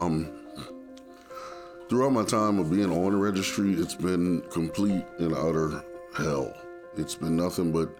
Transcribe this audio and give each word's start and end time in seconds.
Um, 0.00 0.28
throughout 1.88 2.12
my 2.12 2.24
time 2.24 2.58
of 2.58 2.70
being 2.70 2.90
on 2.90 3.12
the 3.12 3.18
registry, 3.18 3.74
it's 3.74 3.94
been 3.94 4.40
complete 4.50 5.04
and 5.18 5.34
utter 5.34 5.84
hell. 6.16 6.56
It's 6.96 7.14
been 7.14 7.36
nothing 7.36 7.70
but, 7.70 7.90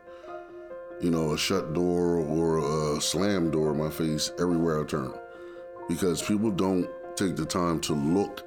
you 1.00 1.10
know, 1.10 1.32
a 1.32 1.38
shut 1.38 1.74
door 1.74 2.16
or 2.16 2.96
a 2.96 3.00
slam 3.00 3.50
door 3.50 3.72
in 3.72 3.78
my 3.78 3.90
face 3.90 4.32
everywhere 4.38 4.82
I 4.82 4.86
turn. 4.86 5.12
Because 5.88 6.22
people 6.22 6.50
don't 6.50 6.88
take 7.16 7.36
the 7.36 7.44
time 7.44 7.80
to 7.80 7.92
look 7.92 8.42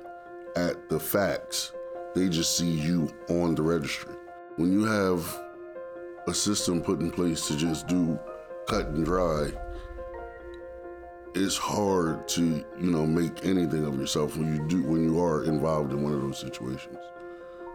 at 0.56 0.90
the 0.90 1.00
facts, 1.00 1.74
they 2.16 2.30
just 2.30 2.58
see 2.58 2.70
you 2.70 3.14
on 3.30 3.54
the 3.54 3.62
registry. 3.62 4.14
When 4.56 4.72
you 4.72 4.86
have 4.86 5.42
a 6.28 6.34
system 6.34 6.82
put 6.82 7.02
in 7.02 7.12
place 7.12 7.48
to 7.48 7.58
just 7.58 7.88
do 7.88 8.20
cut 8.68 8.88
and 8.88 9.06
dry, 9.06 9.52
it's 11.36 11.58
hard 11.58 12.28
to 12.28 12.64
you 12.80 12.92
know 12.92 13.06
make 13.06 13.46
anything 13.46 13.86
of 13.86 14.00
yourself 14.00 14.38
when 14.38 14.56
you 14.56 14.68
do 14.68 14.84
when 14.84 15.04
you 15.04 15.22
are 15.22 15.44
involved 15.46 15.92
in 15.92 16.04
one 16.04 16.14
of 16.14 16.22
those 16.22 16.40
situations. 16.40 16.98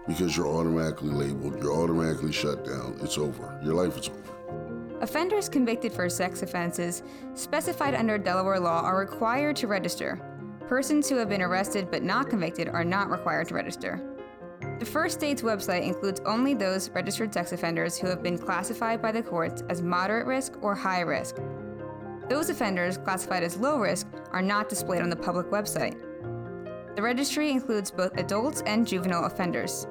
Because 0.07 0.37
you're 0.37 0.49
automatically 0.49 1.11
labeled 1.11 1.61
you're 1.63 1.73
automatically 1.73 2.33
shut 2.33 2.65
down 2.65 2.97
it's 3.03 3.19
over 3.19 3.59
your 3.63 3.75
life 3.75 3.99
is 3.99 4.09
over. 4.09 4.99
Offenders 5.01 5.49
convicted 5.49 5.93
for 5.93 6.09
sex 6.09 6.43
offenses 6.43 7.03
specified 7.35 7.95
under 7.95 8.17
delaware 8.17 8.61
law 8.61 8.81
are 8.81 8.99
required 8.99 9.57
to 9.57 9.67
register. 9.67 10.21
Persons 10.67 11.09
who 11.09 11.17
have 11.17 11.29
been 11.29 11.43
arrested 11.43 11.91
but 11.91 12.03
not 12.03 12.31
convicted 12.31 12.69
are 12.69 12.85
not 12.85 13.11
required 13.11 13.49
to 13.49 13.55
register. 13.55 14.01
The 14.79 14.87
first 14.87 15.19
state's 15.19 15.43
website 15.43 15.83
includes 15.83 16.21
only 16.25 16.55
those 16.55 16.91
registered 16.91 17.33
sex 17.33 17.53
offenders 17.53 17.99
who 17.99 18.07
have 18.07 18.23
been 18.23 18.39
classified 18.39 19.03
by 19.03 19.13
the 19.13 19.23
courts 19.23 19.63
as 19.69 19.83
moderate 19.83 20.27
risk 20.27 20.55
or 20.63 20.75
high 20.75 21.01
risk 21.01 21.37
those 22.29 22.51
offenders 22.51 22.99
classified 22.99 23.43
as 23.43 23.57
low 23.57 23.79
risk 23.79 24.07
are 24.33 24.43
not 24.43 24.69
displayed 24.69 25.03
on 25.03 25.11
the 25.11 25.17
public 25.17 25.47
website. 25.47 25.97
The 26.95 27.03
registry 27.03 27.51
includes 27.51 27.91
both 27.91 28.17
adults 28.19 28.63
and 28.67 28.87
juvenile 28.87 29.25
offenders. 29.25 29.87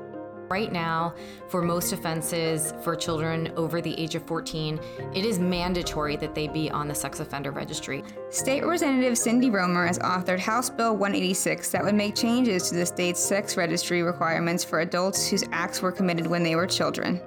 Right 0.50 0.72
now, 0.72 1.14
for 1.50 1.62
most 1.62 1.92
offenses 1.92 2.74
for 2.82 2.96
children 2.96 3.52
over 3.58 3.82
the 3.82 3.98
age 4.00 4.16
of 4.16 4.26
14, 4.26 4.80
it 5.14 5.26
is 5.26 5.40
mandatory 5.40 6.16
that 6.18 6.34
they 6.34 6.48
be 6.48 6.72
on 6.72 6.88
the 6.88 6.96
sex 6.96 7.20
offender 7.20 7.52
registry. 7.52 8.04
State 8.30 8.62
Representative 8.62 9.14
Cyndie 9.14 9.52
Romer 9.52 9.88
has 9.88 10.00
authored 10.00 10.40
House 10.40 10.70
Bill 10.70 10.96
186 10.96 11.70
that 11.72 11.84
would 11.84 11.96
make 11.96 12.16
changes 12.16 12.70
to 12.70 12.76
the 12.76 12.86
state's 12.86 13.20
sex 13.20 13.58
registry 13.58 14.04
requirements 14.04 14.64
for 14.64 14.80
adults 14.80 15.28
whose 15.28 15.44
acts 15.52 15.82
were 15.82 15.92
committed 15.92 16.28
when 16.28 16.44
they 16.44 16.56
were 16.56 16.68
children. 16.68 17.22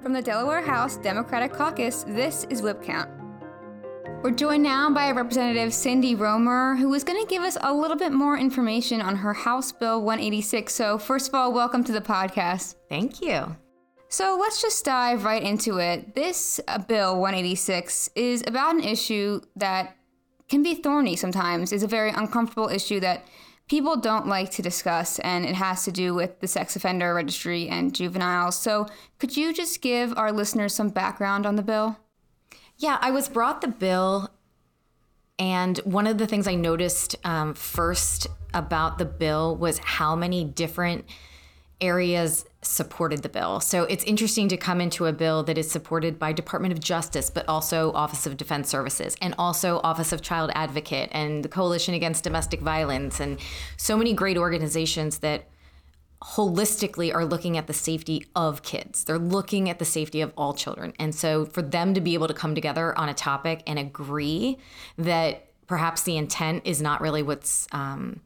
From 0.00 0.12
the 0.12 0.22
Delaware 0.22 0.62
House 0.62 0.96
Democratic 0.96 1.52
Caucus, 1.52 2.04
this 2.06 2.44
is 2.48 2.62
Whip 2.62 2.82
Count. 2.82 3.21
We're 4.22 4.30
joined 4.30 4.62
now 4.62 4.88
by 4.88 5.10
Representative 5.10 5.70
Cyndie 5.70 6.16
Romer, 6.16 6.76
who 6.76 6.94
is 6.94 7.02
going 7.02 7.20
to 7.20 7.28
give 7.28 7.42
us 7.42 7.58
a 7.60 7.74
little 7.74 7.96
bit 7.96 8.12
more 8.12 8.38
information 8.38 9.00
on 9.00 9.16
her 9.16 9.34
House 9.34 9.72
Bill 9.72 10.00
186. 10.00 10.72
So, 10.72 10.96
first 10.96 11.26
of 11.26 11.34
all, 11.34 11.52
welcome 11.52 11.82
to 11.82 11.90
the 11.90 12.00
podcast. 12.00 12.76
Thank 12.88 13.20
you. 13.20 13.56
So, 14.08 14.38
let's 14.40 14.62
just 14.62 14.84
dive 14.84 15.24
right 15.24 15.42
into 15.42 15.78
it. 15.78 16.14
This 16.14 16.60
uh, 16.68 16.78
Bill 16.78 17.14
186 17.18 18.10
is 18.14 18.44
about 18.46 18.76
an 18.76 18.84
issue 18.84 19.40
that 19.56 19.96
can 20.48 20.62
be 20.62 20.76
thorny 20.76 21.16
sometimes, 21.16 21.72
is 21.72 21.82
a 21.82 21.88
very 21.88 22.10
uncomfortable 22.10 22.68
issue 22.68 23.00
that 23.00 23.26
people 23.68 23.96
don't 23.96 24.28
like 24.28 24.52
to 24.52 24.62
discuss, 24.62 25.18
and 25.18 25.44
it 25.44 25.56
has 25.56 25.84
to 25.86 25.90
do 25.90 26.14
with 26.14 26.38
the 26.38 26.46
sex 26.46 26.76
offender 26.76 27.12
registry 27.12 27.68
and 27.68 27.92
juveniles. 27.92 28.56
So, 28.56 28.86
could 29.18 29.36
you 29.36 29.52
just 29.52 29.82
give 29.82 30.16
our 30.16 30.30
listeners 30.30 30.76
some 30.76 30.90
background 30.90 31.44
on 31.44 31.56
the 31.56 31.62
bill? 31.62 31.98
Yeah, 32.82 32.98
I 33.00 33.12
was 33.12 33.28
brought 33.28 33.60
the 33.60 33.68
bill, 33.68 34.28
and 35.38 35.78
one 35.84 36.08
of 36.08 36.18
the 36.18 36.26
things 36.26 36.48
I 36.48 36.56
noticed 36.56 37.14
um, 37.22 37.54
first 37.54 38.26
about 38.52 38.98
the 38.98 39.04
bill 39.04 39.54
was 39.54 39.78
how 39.78 40.16
many 40.16 40.42
different 40.42 41.04
areas 41.80 42.44
supported 42.60 43.22
the 43.22 43.28
bill. 43.28 43.60
So 43.60 43.84
it's 43.84 44.02
interesting 44.02 44.48
to 44.48 44.56
come 44.56 44.80
into 44.80 45.06
a 45.06 45.12
bill 45.12 45.44
that 45.44 45.56
is 45.58 45.70
supported 45.70 46.18
by 46.18 46.32
Department 46.32 46.72
of 46.72 46.80
Justice, 46.80 47.30
but 47.30 47.48
also 47.48 47.92
Office 47.92 48.26
of 48.26 48.36
Defense 48.36 48.68
Services, 48.68 49.16
and 49.22 49.32
also 49.38 49.80
Office 49.84 50.10
of 50.10 50.20
Child 50.20 50.50
Advocate, 50.56 51.08
and 51.12 51.44
the 51.44 51.48
Coalition 51.48 51.94
Against 51.94 52.24
Domestic 52.24 52.60
Violence, 52.60 53.20
and 53.20 53.38
so 53.76 53.96
many 53.96 54.12
great 54.12 54.36
organizations 54.36 55.18
that 55.18 55.44
holistically 56.22 57.14
are 57.14 57.24
looking 57.24 57.56
at 57.58 57.66
the 57.66 57.72
safety 57.72 58.26
of 58.36 58.62
kids. 58.62 59.04
They're 59.04 59.18
looking 59.18 59.68
at 59.68 59.78
the 59.78 59.84
safety 59.84 60.20
of 60.20 60.32
all 60.36 60.54
children. 60.54 60.92
And 60.98 61.14
so 61.14 61.44
for 61.44 61.62
them 61.62 61.94
to 61.94 62.00
be 62.00 62.14
able 62.14 62.28
to 62.28 62.34
come 62.34 62.54
together 62.54 62.96
on 62.98 63.08
a 63.08 63.14
topic 63.14 63.62
and 63.66 63.78
agree 63.78 64.58
that 64.98 65.46
perhaps 65.66 66.02
the 66.02 66.16
intent 66.16 66.62
is 66.64 66.80
not 66.80 67.00
really 67.00 67.22
what's 67.22 67.66
um, 67.72 68.20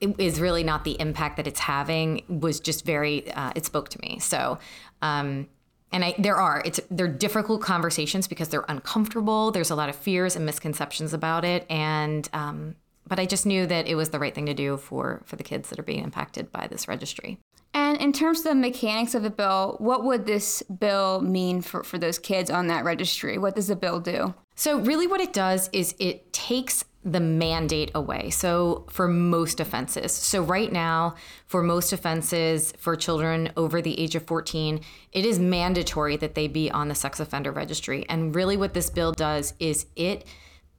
is 0.00 0.40
really 0.40 0.62
not 0.62 0.84
the 0.84 0.98
impact 1.00 1.36
that 1.36 1.46
it's 1.46 1.60
having 1.60 2.22
was 2.28 2.60
just 2.60 2.84
very 2.84 3.30
uh, 3.32 3.52
it 3.56 3.64
spoke 3.64 3.88
to 3.90 4.00
me. 4.00 4.18
So 4.20 4.58
um, 5.02 5.48
and 5.92 6.04
I, 6.04 6.14
there 6.18 6.36
are 6.36 6.62
it's 6.64 6.80
they're 6.90 7.08
difficult 7.08 7.62
conversations 7.62 8.28
because 8.28 8.48
they're 8.48 8.64
uncomfortable. 8.68 9.50
There's 9.50 9.70
a 9.70 9.74
lot 9.74 9.88
of 9.88 9.96
fears 9.96 10.36
and 10.36 10.44
misconceptions 10.44 11.12
about 11.12 11.44
it, 11.44 11.66
and 11.70 12.28
um, 12.32 12.76
but 13.06 13.18
I 13.18 13.26
just 13.26 13.46
knew 13.46 13.66
that 13.66 13.86
it 13.86 13.94
was 13.94 14.10
the 14.10 14.18
right 14.18 14.34
thing 14.34 14.46
to 14.46 14.54
do 14.54 14.76
for 14.76 15.22
for 15.24 15.36
the 15.36 15.44
kids 15.44 15.70
that 15.70 15.78
are 15.78 15.84
being 15.84 16.04
impacted 16.04 16.50
by 16.52 16.66
this 16.66 16.88
registry. 16.88 17.38
And 17.76 17.98
in 17.98 18.14
terms 18.14 18.38
of 18.38 18.44
the 18.44 18.54
mechanics 18.54 19.14
of 19.14 19.22
the 19.22 19.28
bill, 19.28 19.76
what 19.80 20.02
would 20.02 20.24
this 20.24 20.62
bill 20.62 21.20
mean 21.20 21.60
for, 21.60 21.84
for 21.84 21.98
those 21.98 22.18
kids 22.18 22.50
on 22.50 22.68
that 22.68 22.84
registry? 22.84 23.36
What 23.36 23.54
does 23.54 23.66
the 23.66 23.76
bill 23.76 24.00
do? 24.00 24.34
So, 24.54 24.78
really, 24.80 25.06
what 25.06 25.20
it 25.20 25.34
does 25.34 25.68
is 25.74 25.94
it 25.98 26.32
takes 26.32 26.86
the 27.04 27.20
mandate 27.20 27.90
away. 27.94 28.30
So, 28.30 28.86
for 28.88 29.06
most 29.08 29.60
offenses. 29.60 30.12
So, 30.12 30.42
right 30.42 30.72
now, 30.72 31.16
for 31.46 31.62
most 31.62 31.92
offenses 31.92 32.72
for 32.78 32.96
children 32.96 33.52
over 33.58 33.82
the 33.82 34.00
age 34.00 34.14
of 34.14 34.26
14, 34.26 34.80
it 35.12 35.26
is 35.26 35.38
mandatory 35.38 36.16
that 36.16 36.34
they 36.34 36.48
be 36.48 36.70
on 36.70 36.88
the 36.88 36.94
sex 36.94 37.20
offender 37.20 37.52
registry. 37.52 38.06
And 38.08 38.34
really, 38.34 38.56
what 38.56 38.72
this 38.72 38.88
bill 38.88 39.12
does 39.12 39.52
is 39.60 39.84
it 39.96 40.24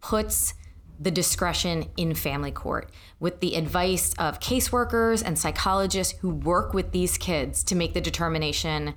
puts 0.01 0.55
the 0.99 1.11
discretion 1.11 1.85
in 1.95 2.15
family 2.15 2.51
court 2.51 2.91
with 3.19 3.39
the 3.39 3.55
advice 3.55 4.13
of 4.17 4.39
caseworkers 4.39 5.23
and 5.23 5.37
psychologists 5.37 6.17
who 6.19 6.29
work 6.29 6.73
with 6.73 6.91
these 6.91 7.17
kids 7.17 7.63
to 7.65 7.75
make 7.75 7.93
the 7.93 8.01
determination 8.01 8.95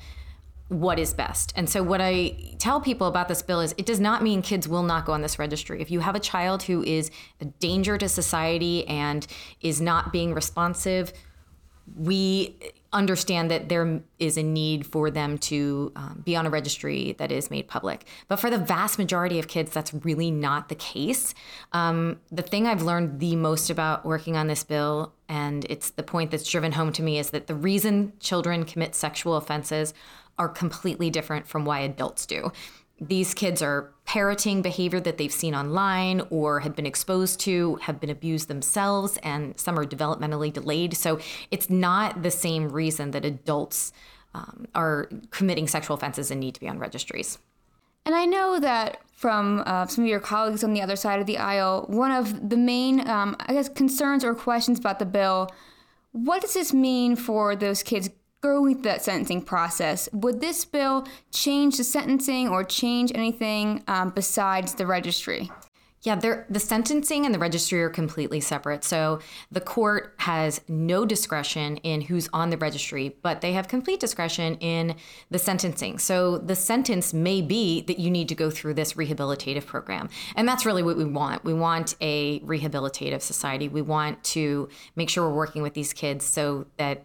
what 0.68 1.00
is 1.00 1.12
best. 1.12 1.52
And 1.56 1.68
so, 1.68 1.82
what 1.82 2.00
I 2.00 2.54
tell 2.58 2.80
people 2.80 3.08
about 3.08 3.26
this 3.26 3.42
bill 3.42 3.60
is 3.60 3.74
it 3.76 3.86
does 3.86 3.98
not 3.98 4.22
mean 4.22 4.40
kids 4.40 4.68
will 4.68 4.84
not 4.84 5.04
go 5.04 5.12
on 5.12 5.20
this 5.20 5.38
registry. 5.38 5.82
If 5.82 5.90
you 5.90 5.98
have 5.98 6.14
a 6.14 6.20
child 6.20 6.62
who 6.62 6.84
is 6.84 7.10
a 7.40 7.46
danger 7.46 7.98
to 7.98 8.08
society 8.08 8.86
and 8.86 9.26
is 9.60 9.80
not 9.80 10.12
being 10.12 10.32
responsive, 10.32 11.12
we 11.96 12.56
understand 12.92 13.50
that 13.50 13.68
there 13.68 14.02
is 14.18 14.36
a 14.36 14.42
need 14.42 14.86
for 14.86 15.10
them 15.10 15.38
to 15.38 15.92
um, 15.94 16.22
be 16.24 16.34
on 16.34 16.46
a 16.46 16.50
registry 16.50 17.14
that 17.18 17.30
is 17.30 17.50
made 17.50 17.68
public. 17.68 18.04
But 18.26 18.36
for 18.36 18.50
the 18.50 18.58
vast 18.58 18.98
majority 18.98 19.38
of 19.38 19.46
kids, 19.46 19.70
that's 19.70 19.94
really 19.94 20.30
not 20.30 20.68
the 20.68 20.74
case. 20.74 21.34
Um, 21.72 22.20
the 22.32 22.42
thing 22.42 22.66
I've 22.66 22.82
learned 22.82 23.20
the 23.20 23.36
most 23.36 23.70
about 23.70 24.04
working 24.04 24.36
on 24.36 24.48
this 24.48 24.64
bill, 24.64 25.12
and 25.28 25.64
it's 25.70 25.90
the 25.90 26.02
point 26.02 26.32
that's 26.32 26.48
driven 26.50 26.72
home 26.72 26.92
to 26.94 27.02
me, 27.02 27.18
is 27.18 27.30
that 27.30 27.46
the 27.46 27.54
reason 27.54 28.12
children 28.18 28.64
commit 28.64 28.94
sexual 28.94 29.36
offenses 29.36 29.94
are 30.38 30.48
completely 30.48 31.10
different 31.10 31.46
from 31.46 31.64
why 31.64 31.80
adults 31.80 32.26
do 32.26 32.50
these 33.00 33.32
kids 33.34 33.62
are 33.62 33.90
parroting 34.04 34.60
behavior 34.62 35.00
that 35.00 35.16
they've 35.16 35.32
seen 35.32 35.54
online 35.54 36.20
or 36.30 36.60
had 36.60 36.76
been 36.76 36.86
exposed 36.86 37.40
to, 37.40 37.76
have 37.76 37.98
been 38.00 38.10
abused 38.10 38.48
themselves, 38.48 39.18
and 39.22 39.58
some 39.58 39.78
are 39.78 39.86
developmentally 39.86 40.52
delayed. 40.52 40.96
So 40.96 41.18
it's 41.50 41.70
not 41.70 42.22
the 42.22 42.30
same 42.30 42.68
reason 42.68 43.12
that 43.12 43.24
adults 43.24 43.92
um, 44.34 44.66
are 44.74 45.08
committing 45.30 45.66
sexual 45.66 45.96
offenses 45.96 46.30
and 46.30 46.40
need 46.40 46.54
to 46.54 46.60
be 46.60 46.68
on 46.68 46.78
registries. 46.78 47.38
And 48.04 48.14
I 48.14 48.26
know 48.26 48.60
that 48.60 49.00
from 49.12 49.62
uh, 49.66 49.86
some 49.86 50.04
of 50.04 50.10
your 50.10 50.20
colleagues 50.20 50.64
on 50.64 50.72
the 50.72 50.82
other 50.82 50.96
side 50.96 51.20
of 51.20 51.26
the 51.26 51.38
aisle, 51.38 51.84
one 51.88 52.10
of 52.10 52.50
the 52.50 52.56
main, 52.56 53.06
um, 53.08 53.36
I 53.40 53.54
guess, 53.54 53.68
concerns 53.68 54.24
or 54.24 54.34
questions 54.34 54.78
about 54.78 54.98
the 54.98 55.06
bill 55.06 55.50
what 56.12 56.42
does 56.42 56.54
this 56.54 56.74
mean 56.74 57.14
for 57.16 57.54
those 57.54 57.82
kids 57.82 58.10
going 58.42 58.74
through 58.74 58.82
that 58.82 59.02
sentencing 59.02 59.42
process. 59.42 60.08
Would 60.12 60.40
this 60.40 60.64
bill 60.64 61.06
change 61.32 61.76
the 61.76 61.84
sentencing 61.84 62.48
or 62.48 62.64
change 62.64 63.12
anything 63.14 63.82
um, 63.86 64.10
besides 64.10 64.74
the 64.74 64.86
registry? 64.86 65.50
Yeah, 66.02 66.14
the 66.14 66.60
sentencing 66.60 67.26
and 67.26 67.34
the 67.34 67.38
registry 67.38 67.82
are 67.82 67.90
completely 67.90 68.40
separate. 68.40 68.84
So 68.84 69.20
the 69.52 69.60
court 69.60 70.14
has 70.20 70.62
no 70.66 71.04
discretion 71.04 71.76
in 71.78 72.00
who's 72.00 72.26
on 72.32 72.48
the 72.48 72.56
registry, 72.56 73.16
but 73.20 73.42
they 73.42 73.52
have 73.52 73.68
complete 73.68 74.00
discretion 74.00 74.54
in 74.60 74.94
the 75.30 75.38
sentencing. 75.38 75.98
So 75.98 76.38
the 76.38 76.56
sentence 76.56 77.12
may 77.12 77.42
be 77.42 77.82
that 77.82 77.98
you 77.98 78.10
need 78.10 78.30
to 78.30 78.34
go 78.34 78.48
through 78.48 78.74
this 78.74 78.94
rehabilitative 78.94 79.66
program. 79.66 80.08
And 80.36 80.48
that's 80.48 80.64
really 80.64 80.82
what 80.82 80.96
we 80.96 81.04
want. 81.04 81.44
We 81.44 81.52
want 81.52 81.94
a 82.00 82.40
rehabilitative 82.40 83.20
society. 83.20 83.68
We 83.68 83.82
want 83.82 84.24
to 84.24 84.70
make 84.96 85.10
sure 85.10 85.28
we're 85.28 85.36
working 85.36 85.60
with 85.60 85.74
these 85.74 85.92
kids 85.92 86.24
so 86.24 86.66
that 86.78 87.04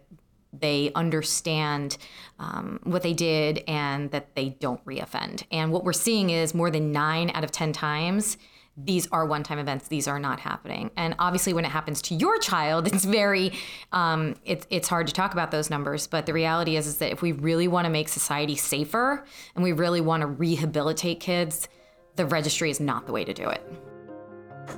they 0.62 0.92
understand 0.96 1.98
um, 2.40 2.80
what 2.84 3.04
they 3.04 3.13
did 3.13 3.63
and 3.68 4.12
that 4.12 4.36
they 4.36 4.50
don't 4.50 4.84
reoffend. 4.86 5.44
And 5.52 5.72
what 5.72 5.84
we're 5.84 5.94
seeing 5.94 6.30
is 6.30 6.54
more 6.54 6.72
than 6.72 6.92
nine 6.92 7.31
out 7.34 7.44
of 7.44 7.52
10 7.52 7.74
times 7.74 8.38
these 8.78 9.07
are 9.13 9.25
one-time 9.25 9.57
events. 9.57 9.88
These 9.88 10.06
are 10.06 10.19
not 10.19 10.42
happening. 10.42 10.92
And 10.98 11.16
obviously 11.18 11.54
when 11.54 11.63
it 11.63 11.72
happens 11.72 12.02
to 12.04 12.16
your 12.16 12.38
child 12.40 12.88
it's 12.94 13.06
very 13.06 13.54
um, 13.94 14.36
it's, 14.44 14.68
it's 14.69 14.90
hard 14.90 15.07
to 15.07 15.13
talk 15.13 15.31
about 15.31 15.52
those 15.52 15.69
numbers. 15.69 16.07
But 16.07 16.25
the 16.25 16.34
reality 16.34 16.75
is, 16.75 16.88
is 16.88 16.98
that 16.98 17.12
if 17.12 17.22
we 17.22 17.31
really 17.31 17.69
want 17.69 17.86
to 17.86 17.90
make 17.90 18.10
society 18.10 18.56
safer 18.56 19.24
and 19.56 19.63
we 19.63 19.72
really 19.72 20.02
want 20.02 20.22
to 20.22 20.28
rehabilitate 20.28 21.22
kids 21.22 21.69
the 22.16 22.25
registry 22.25 22.69
is 22.69 22.80
not 22.80 23.06
the 23.06 23.12
way 23.12 23.25
to 23.25 23.34
do 23.34 23.48
it 23.50 23.94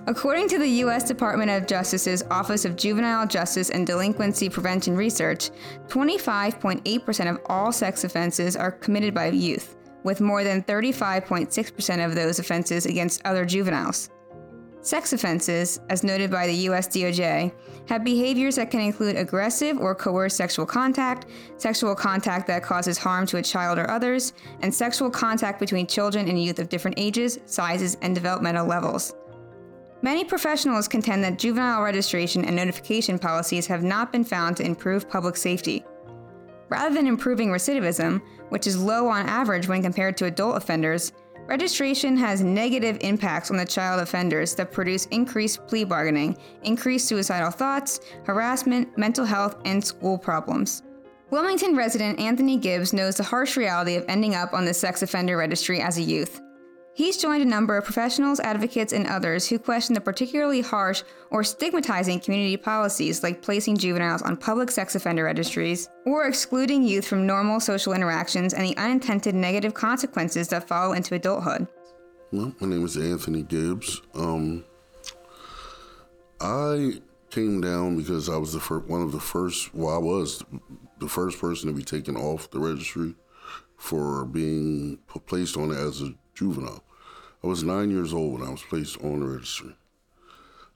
According 0.07 0.47
to 0.49 0.57
the 0.57 0.67
U.S. 0.67 1.03
Department 1.03 1.51
of 1.51 1.67
Justice's 1.67 2.23
Office 2.31 2.65
of 2.65 2.75
Juvenile 2.75 3.27
Justice 3.27 3.69
and 3.69 3.85
Delinquency 3.85 4.49
Prevention 4.49 4.95
Research, 4.95 5.51
25.8% 5.87 7.29
of 7.29 7.39
all 7.47 7.71
sex 7.71 8.03
offenses 8.03 8.55
are 8.55 8.71
committed 8.71 9.13
by 9.13 9.27
youth, 9.27 9.75
with 10.03 10.21
more 10.21 10.43
than 10.43 10.63
35.6% 10.63 12.05
of 12.05 12.15
those 12.15 12.39
offenses 12.39 12.85
against 12.85 13.25
other 13.25 13.45
juveniles. 13.45 14.09
Sex 14.81 15.11
offenses, 15.11 15.81
as 15.89 16.03
noted 16.03 16.31
by 16.31 16.47
the 16.47 16.53
US 16.69 16.87
DOJ, 16.87 17.51
have 17.89 18.05
behaviors 18.05 18.55
that 18.55 18.71
can 18.71 18.79
include 18.79 19.17
aggressive 19.17 19.77
or 19.77 19.93
coerced 19.93 20.37
sexual 20.37 20.65
contact, 20.65 21.25
sexual 21.57 21.93
contact 21.93 22.47
that 22.47 22.63
causes 22.63 22.97
harm 22.97 23.25
to 23.25 23.37
a 23.37 23.41
child 23.41 23.77
or 23.77 23.89
others, 23.89 24.31
and 24.61 24.73
sexual 24.73 25.09
contact 25.09 25.59
between 25.59 25.87
children 25.87 26.29
and 26.29 26.41
youth 26.41 26.59
of 26.59 26.69
different 26.69 26.97
ages, 26.97 27.39
sizes, 27.45 27.97
and 28.01 28.15
developmental 28.15 28.65
levels. 28.65 29.13
Many 30.07 30.23
professionals 30.23 30.87
contend 30.87 31.21
that 31.25 31.37
juvenile 31.37 31.83
registration 31.83 32.45
and 32.45 32.55
notification 32.55 33.19
policies 33.19 33.67
have 33.67 33.83
not 33.83 34.09
been 34.13 34.23
found 34.23 34.55
to 34.55 34.65
improve 34.65 35.09
public 35.09 35.35
safety. 35.35 35.83
Rather 36.69 36.95
than 36.95 37.07
improving 37.07 37.49
recidivism, 37.49 38.21
which 38.47 38.67
is 38.67 38.79
low 38.79 39.09
on 39.09 39.27
average 39.27 39.67
when 39.67 39.83
compared 39.83 40.15
to 40.15 40.23
adult 40.23 40.55
offenders, 40.55 41.11
registration 41.47 42.15
has 42.15 42.39
negative 42.39 42.97
impacts 43.01 43.51
on 43.51 43.57
the 43.57 43.65
child 43.65 43.99
offenders 43.99 44.55
that 44.55 44.71
produce 44.71 45.07
increased 45.07 45.67
plea 45.67 45.83
bargaining, 45.83 46.37
increased 46.63 47.09
suicidal 47.09 47.51
thoughts, 47.51 47.99
harassment, 48.23 48.97
mental 48.97 49.25
health, 49.25 49.57
and 49.65 49.83
school 49.83 50.17
problems. 50.17 50.83
Wilmington 51.31 51.75
resident 51.75 52.17
Anthony 52.17 52.55
Gibbs 52.55 52.93
knows 52.93 53.17
the 53.17 53.23
harsh 53.23 53.57
reality 53.57 53.95
of 53.95 54.05
ending 54.07 54.35
up 54.35 54.53
on 54.53 54.63
the 54.63 54.73
sex 54.73 55.01
offender 55.01 55.35
registry 55.35 55.81
as 55.81 55.97
a 55.97 56.01
youth. 56.01 56.39
He's 56.97 57.15
joined 57.15 57.43
a 57.43 57.45
number 57.45 57.77
of 57.77 57.83
professionals, 57.83 58.39
advocates, 58.39 58.91
and 58.91 59.05
others 59.05 59.47
who 59.47 59.59
question 59.59 59.93
the 59.93 60.01
particularly 60.01 60.61
harsh 60.61 61.03
or 61.29 61.43
stigmatizing 61.43 62.21
community 62.21 62.57
policies 62.57 63.21
like 63.21 63.43
placing 63.43 63.77
juveniles 63.77 64.23
on 64.23 64.35
public 64.35 64.71
sex 64.71 64.95
offender 64.95 65.23
registries 65.25 65.89
or 66.07 66.25
excluding 66.25 66.81
youth 66.81 67.05
from 67.05 67.27
normal 67.27 67.59
social 67.59 67.93
interactions 67.93 68.55
and 68.55 68.65
the 68.65 68.75
unintended 68.77 69.35
negative 69.35 69.75
consequences 69.75 70.47
that 70.47 70.67
follow 70.67 70.93
into 70.93 71.13
adulthood. 71.13 71.67
Well, 72.31 72.55
my 72.59 72.67
name 72.67 72.83
is 72.83 72.97
Anthony 72.97 73.43
Gibbs. 73.43 74.01
Um, 74.15 74.65
I 76.41 76.99
came 77.29 77.61
down 77.61 77.97
because 77.97 78.27
I 78.27 78.37
was 78.37 78.53
the 78.53 78.59
one 78.59 79.03
of 79.03 79.11
the 79.11 79.19
first, 79.19 79.71
well, 79.75 79.93
I 79.93 79.99
was 79.99 80.43
the 80.97 81.07
first 81.07 81.39
person 81.39 81.69
to 81.69 81.75
be 81.75 81.83
taken 81.83 82.17
off 82.17 82.49
the 82.49 82.59
registry 82.59 83.13
for 83.77 84.25
being 84.25 84.97
placed 85.27 85.57
on 85.57 85.69
it 85.69 85.77
as 85.77 86.01
a 86.01 86.15
juvenile. 86.33 86.83
I 87.43 87.47
was 87.47 87.63
nine 87.63 87.89
years 87.91 88.13
old 88.13 88.39
when 88.39 88.47
I 88.47 88.51
was 88.51 88.63
placed 88.63 89.01
on 89.03 89.19
the 89.19 89.25
registry. 89.25 89.75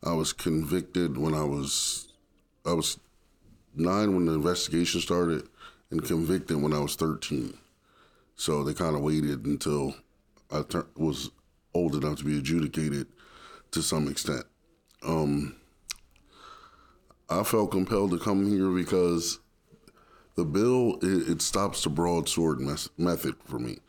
I 0.04 0.14
was 0.14 0.34
convicted 0.34 1.18
when 1.18 1.34
I 1.34 1.44
was 1.44 2.14
I 2.66 2.74
was 2.74 3.00
nine 3.76 4.14
when 4.14 4.26
the 4.26 4.34
investigation 4.34 5.02
started, 5.02 5.48
and 5.90 6.04
convicted 6.04 6.62
when 6.62 6.74
I 6.74 6.80
was 6.80 6.96
thirteen. 6.96 7.58
So 8.36 8.64
they 8.64 8.74
kind 8.74 8.96
of 8.96 9.02
waited 9.02 9.46
until 9.46 9.96
I 10.52 10.64
ter- 10.64 10.88
was 10.96 11.32
old 11.74 11.96
enough 11.96 12.18
to 12.20 12.26
be 12.26 12.38
adjudicated 12.38 13.08
to 13.72 13.82
some 13.82 14.08
extent. 14.08 14.44
Um, 15.04 15.56
I 17.30 17.44
felt 17.44 17.72
compelled 17.72 18.12
to 18.12 18.20
come 18.20 18.50
here 18.50 18.70
because 18.70 19.40
the 20.36 20.44
bill 20.44 20.98
it, 21.02 21.30
it 21.30 21.42
stops 21.42 21.84
the 21.84 21.90
broadsword 21.90 22.60
mes- 22.60 22.90
method 22.98 23.36
for 23.46 23.60
me. 23.60 23.80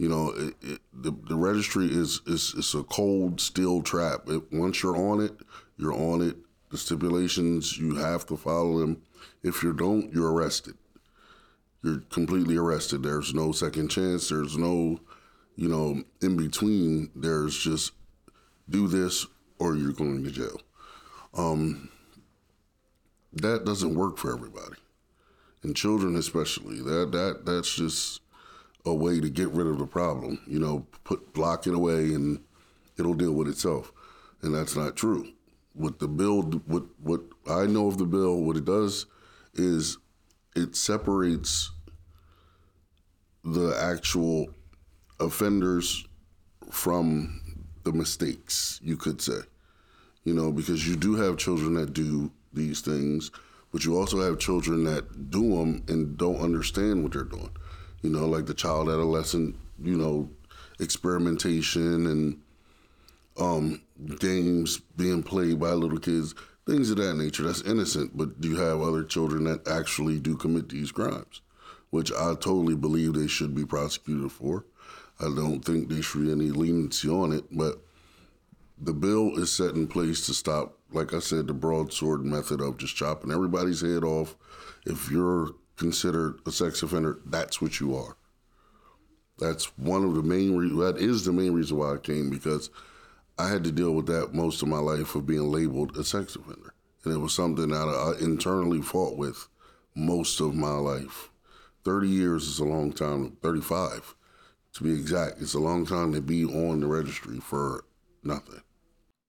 You 0.00 0.08
know, 0.08 0.30
it, 0.30 0.54
it, 0.62 0.80
the 0.94 1.12
the 1.28 1.36
registry 1.36 1.84
is 1.84 2.22
is 2.26 2.54
is 2.54 2.74
a 2.74 2.82
cold 2.84 3.38
steel 3.38 3.82
trap. 3.82 4.26
once 4.50 4.82
you're 4.82 4.96
on 4.96 5.20
it, 5.20 5.36
you're 5.76 5.92
on 5.92 6.22
it. 6.22 6.38
The 6.70 6.78
stipulations 6.78 7.76
you 7.76 7.96
have 7.96 8.24
to 8.28 8.38
follow 8.38 8.78
them. 8.78 9.02
If 9.42 9.62
you 9.62 9.74
don't, 9.74 10.10
you're 10.10 10.32
arrested. 10.32 10.78
You're 11.82 12.00
completely 12.08 12.56
arrested. 12.56 13.02
There's 13.02 13.34
no 13.34 13.52
second 13.52 13.90
chance. 13.90 14.30
There's 14.30 14.56
no, 14.56 15.00
you 15.54 15.68
know, 15.68 16.02
in 16.22 16.34
between. 16.34 17.10
There's 17.14 17.58
just 17.58 17.92
do 18.70 18.88
this 18.88 19.26
or 19.58 19.76
you're 19.76 19.92
going 19.92 20.24
to 20.24 20.30
jail. 20.30 20.62
Um, 21.34 21.90
that 23.34 23.66
doesn't 23.66 23.94
work 23.94 24.16
for 24.16 24.32
everybody, 24.32 24.76
and 25.62 25.76
children 25.76 26.16
especially. 26.16 26.80
That 26.80 27.12
that 27.12 27.44
that's 27.44 27.74
just 27.74 28.22
a 28.86 28.94
way 28.94 29.20
to 29.20 29.28
get 29.28 29.50
rid 29.50 29.66
of 29.66 29.78
the 29.78 29.86
problem. 29.86 30.40
You 30.46 30.58
know, 30.58 30.86
put 31.04 31.32
block 31.32 31.66
it 31.66 31.74
away 31.74 32.14
and 32.14 32.40
it'll 32.98 33.14
deal 33.14 33.32
with 33.32 33.48
itself, 33.48 33.92
and 34.42 34.54
that's 34.54 34.76
not 34.76 34.96
true. 34.96 35.28
What 35.74 35.98
the 35.98 36.08
bill, 36.08 36.42
what 36.42 36.84
what 37.02 37.22
I 37.48 37.66
know 37.66 37.88
of 37.88 37.98
the 37.98 38.06
bill, 38.06 38.40
what 38.42 38.56
it 38.56 38.64
does 38.64 39.06
is 39.54 39.98
it 40.56 40.76
separates 40.76 41.70
the 43.44 43.76
actual 43.80 44.48
offenders 45.18 46.06
from 46.70 47.40
the 47.84 47.92
mistakes, 47.92 48.80
you 48.82 48.96
could 48.96 49.22
say. 49.22 49.40
You 50.24 50.34
know, 50.34 50.52
because 50.52 50.86
you 50.86 50.96
do 50.96 51.14
have 51.14 51.38
children 51.38 51.74
that 51.74 51.94
do 51.94 52.30
these 52.52 52.82
things, 52.82 53.30
but 53.72 53.84
you 53.84 53.96
also 53.96 54.20
have 54.20 54.38
children 54.38 54.84
that 54.84 55.30
do 55.30 55.56
them 55.56 55.82
and 55.88 56.18
don't 56.18 56.40
understand 56.40 57.02
what 57.02 57.12
they're 57.12 57.22
doing 57.24 57.50
you 58.02 58.10
know, 58.10 58.26
like 58.26 58.46
the 58.46 58.54
child 58.54 58.88
adolescent, 58.88 59.56
you 59.82 59.96
know, 59.96 60.28
experimentation 60.78 62.06
and 62.06 62.40
um, 63.38 63.82
games 64.18 64.78
being 64.96 65.22
played 65.22 65.60
by 65.60 65.72
little 65.72 65.98
kids, 65.98 66.34
things 66.66 66.90
of 66.90 66.96
that 66.96 67.14
nature. 67.14 67.42
That's 67.42 67.62
innocent, 67.62 68.16
but 68.16 68.40
do 68.40 68.48
you 68.48 68.56
have 68.56 68.80
other 68.80 69.04
children 69.04 69.44
that 69.44 69.68
actually 69.68 70.20
do 70.20 70.36
commit 70.36 70.68
these 70.68 70.92
crimes, 70.92 71.40
which 71.90 72.12
I 72.12 72.34
totally 72.34 72.76
believe 72.76 73.14
they 73.14 73.26
should 73.26 73.54
be 73.54 73.64
prosecuted 73.64 74.32
for. 74.32 74.64
I 75.18 75.24
don't 75.24 75.62
think 75.62 75.88
there 75.88 76.02
should 76.02 76.22
be 76.22 76.32
any 76.32 76.50
leniency 76.50 77.08
on 77.08 77.32
it, 77.32 77.44
but 77.50 77.78
the 78.80 78.94
bill 78.94 79.38
is 79.38 79.52
set 79.52 79.74
in 79.74 79.86
place 79.86 80.24
to 80.26 80.34
stop, 80.34 80.78
like 80.92 81.12
I 81.12 81.18
said, 81.18 81.46
the 81.46 81.52
broadsword 81.52 82.24
method 82.24 82.62
of 82.62 82.78
just 82.78 82.96
chopping 82.96 83.30
everybody's 83.30 83.82
head 83.82 84.02
off. 84.02 84.36
If 84.86 85.10
you're 85.10 85.50
considered 85.80 86.38
a 86.46 86.52
sex 86.52 86.82
offender, 86.82 87.18
that's 87.24 87.60
what 87.60 87.80
you 87.80 87.96
are. 87.96 88.16
That's 89.38 89.76
one 89.78 90.04
of 90.04 90.14
the 90.14 90.22
main 90.22 90.54
re- 90.54 90.84
that 90.84 90.98
is 90.98 91.24
the 91.24 91.32
main 91.32 91.54
reason 91.54 91.78
why 91.78 91.94
I 91.94 91.96
came 91.96 92.28
because 92.28 92.68
I 93.38 93.48
had 93.48 93.64
to 93.64 93.72
deal 93.72 93.92
with 93.92 94.06
that 94.06 94.34
most 94.34 94.60
of 94.60 94.68
my 94.68 94.78
life 94.78 95.14
of 95.14 95.26
being 95.26 95.50
labeled 95.50 95.96
a 95.96 96.04
sex 96.04 96.36
offender, 96.36 96.74
and 97.02 97.14
it 97.14 97.18
was 97.18 97.32
something 97.32 97.70
that 97.70 97.88
I 97.88 98.22
internally 98.22 98.82
fought 98.82 99.16
with 99.16 99.48
most 99.94 100.38
of 100.40 100.54
my 100.54 100.74
life. 100.74 101.30
Thirty 101.82 102.08
years 102.08 102.46
is 102.46 102.58
a 102.58 102.66
long 102.66 102.92
time. 102.92 103.38
Thirty-five, 103.40 104.14
to 104.74 104.84
be 104.84 104.92
exact, 104.92 105.40
it's 105.40 105.54
a 105.54 105.58
long 105.58 105.86
time 105.86 106.12
to 106.12 106.20
be 106.20 106.44
on 106.44 106.80
the 106.80 106.86
registry 106.86 107.40
for 107.40 107.86
nothing. 108.22 108.60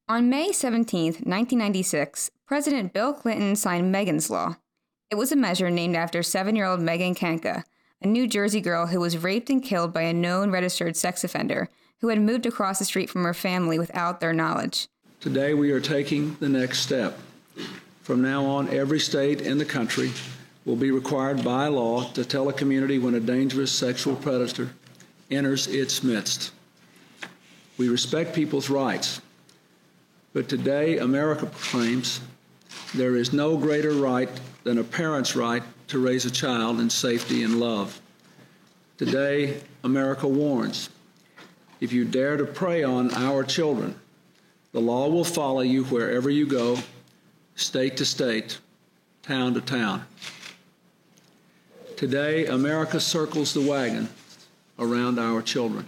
On 0.09 0.29
May 0.29 0.51
17, 0.51 1.05
1996, 1.05 2.31
President 2.45 2.91
Bill 2.91 3.13
Clinton 3.13 3.55
signed 3.55 3.93
Megan's 3.93 4.29
Law, 4.29 4.57
it 5.11 5.17
was 5.17 5.31
a 5.33 5.35
measure 5.35 5.69
named 5.69 5.95
after 5.95 6.23
seven 6.23 6.55
year 6.55 6.65
old 6.65 6.79
Megan 6.79 7.13
Kanka, 7.13 7.65
a 8.01 8.07
New 8.07 8.27
Jersey 8.27 8.61
girl 8.61 8.87
who 8.87 9.01
was 9.01 9.17
raped 9.17 9.49
and 9.49 9.61
killed 9.61 9.93
by 9.93 10.03
a 10.03 10.13
known 10.13 10.51
registered 10.51 10.95
sex 10.95 11.23
offender 11.25 11.69
who 11.99 12.07
had 12.07 12.21
moved 12.21 12.45
across 12.45 12.79
the 12.79 12.85
street 12.85 13.09
from 13.09 13.25
her 13.25 13.33
family 13.33 13.77
without 13.77 14.21
their 14.21 14.33
knowledge. 14.33 14.87
Today, 15.19 15.53
we 15.53 15.71
are 15.71 15.81
taking 15.81 16.35
the 16.39 16.49
next 16.49 16.79
step. 16.79 17.19
From 18.01 18.21
now 18.21 18.45
on, 18.45 18.69
every 18.69 18.99
state 18.99 19.41
in 19.41 19.57
the 19.57 19.65
country 19.65 20.11
will 20.65 20.77
be 20.77 20.91
required 20.91 21.43
by 21.43 21.67
law 21.67 22.05
to 22.13 22.23
tell 22.23 22.47
a 22.49 22.53
community 22.53 22.97
when 22.97 23.13
a 23.13 23.19
dangerous 23.19 23.71
sexual 23.71 24.15
predator 24.15 24.69
enters 25.29 25.67
its 25.67 26.03
midst. 26.03 26.51
We 27.77 27.89
respect 27.89 28.33
people's 28.33 28.69
rights, 28.69 29.21
but 30.33 30.47
today 30.47 30.97
America 30.97 31.45
proclaims 31.45 32.21
there 32.93 33.15
is 33.15 33.33
no 33.33 33.57
greater 33.57 33.91
right 33.91 34.29
than 34.63 34.77
a 34.77 34.83
parent's 34.83 35.35
right 35.35 35.63
to 35.87 35.99
raise 35.99 36.25
a 36.25 36.31
child 36.31 36.79
in 36.79 36.89
safety 36.89 37.43
and 37.43 37.59
love. 37.59 37.99
Today, 38.97 39.61
America 39.83 40.27
warns 40.27 40.89
if 41.79 41.91
you 41.91 42.05
dare 42.05 42.37
to 42.37 42.45
prey 42.45 42.83
on 42.83 43.13
our 43.13 43.43
children, 43.43 43.95
the 44.71 44.79
law 44.79 45.09
will 45.09 45.23
follow 45.23 45.61
you 45.61 45.83
wherever 45.85 46.29
you 46.29 46.45
go, 46.45 46.77
state 47.55 47.97
to 47.97 48.05
state, 48.05 48.59
town 49.23 49.53
to 49.55 49.61
town. 49.61 50.05
Today, 51.97 52.45
America 52.45 52.99
circles 52.99 53.53
the 53.53 53.61
wagon 53.61 54.09
around 54.79 55.19
our 55.19 55.41
children. 55.41 55.87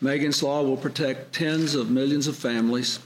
Megan's 0.00 0.42
Law 0.42 0.62
will 0.62 0.76
protect 0.76 1.32
tens 1.32 1.74
of 1.74 1.90
millions 1.90 2.26
of 2.26 2.36
families 2.36 2.98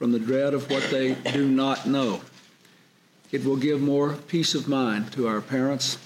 from 0.00 0.12
the 0.12 0.18
dread 0.18 0.54
of 0.54 0.70
what 0.70 0.82
they 0.84 1.12
do 1.30 1.46
not 1.46 1.84
know. 1.86 2.22
It 3.32 3.44
will 3.44 3.58
give 3.58 3.82
more 3.82 4.14
peace 4.14 4.54
of 4.54 4.66
mind 4.66 5.12
to 5.12 5.28
our 5.28 5.42
parents. 5.42 5.98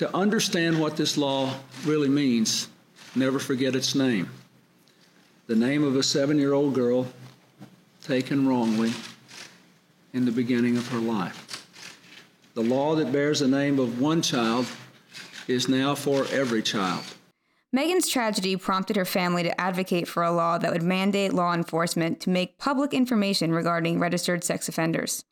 To 0.00 0.12
understand 0.12 0.80
what 0.80 0.96
this 0.96 1.16
law 1.16 1.54
really 1.84 2.08
means, 2.08 2.66
never 3.14 3.38
forget 3.38 3.76
its 3.76 3.94
name. 3.94 4.28
The 5.46 5.54
name 5.54 5.84
of 5.84 5.94
a 5.94 6.02
seven 6.02 6.36
year 6.36 6.52
old 6.52 6.74
girl 6.74 7.06
taken 8.02 8.48
wrongly 8.48 8.92
in 10.12 10.24
the 10.24 10.32
beginning 10.32 10.76
of 10.76 10.88
her 10.88 10.98
life. 10.98 11.64
The 12.54 12.62
law 12.62 12.96
that 12.96 13.12
bears 13.12 13.38
the 13.38 13.46
name 13.46 13.78
of 13.78 14.00
one 14.00 14.20
child 14.20 14.66
is 15.46 15.68
now 15.68 15.94
for 15.94 16.26
every 16.32 16.62
child. 16.62 17.04
Megan's 17.74 18.06
tragedy 18.06 18.54
prompted 18.54 18.96
her 18.96 19.04
family 19.06 19.42
to 19.42 19.60
advocate 19.60 20.06
for 20.06 20.22
a 20.22 20.30
law 20.30 20.58
that 20.58 20.70
would 20.70 20.82
mandate 20.82 21.32
law 21.32 21.54
enforcement 21.54 22.20
to 22.20 22.28
make 22.28 22.58
public 22.58 22.92
information 22.92 23.50
regarding 23.50 23.98
registered 23.98 24.44
sex 24.44 24.68
offenders. 24.68 25.24